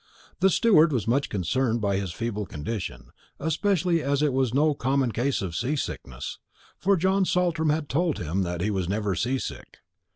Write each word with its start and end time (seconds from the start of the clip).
The 0.39 0.49
steward 0.49 0.91
was 0.91 1.07
much 1.07 1.29
concerned 1.29 1.79
by 1.79 1.97
his 1.97 2.11
feeble 2.11 2.47
condition, 2.47 3.11
especially 3.39 4.01
as 4.01 4.23
it 4.23 4.33
was 4.33 4.51
no 4.51 4.73
common 4.73 5.11
case 5.11 5.43
of 5.43 5.55
sea 5.55 5.75
sickness; 5.75 6.39
for 6.79 6.97
John 6.97 7.23
Saltram 7.23 7.69
had 7.69 7.87
told 7.87 8.17
him 8.17 8.41
that 8.41 8.61
he 8.61 8.71
was 8.71 8.89
never 8.89 9.13
sea 9.13 9.37
sick. 9.37 9.77